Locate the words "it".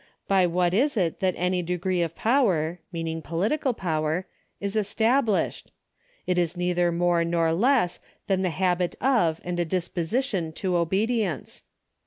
0.97-1.19, 6.25-6.39